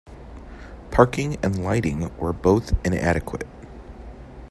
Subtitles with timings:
[0.89, 3.47] Parking and lighting were both inadequate.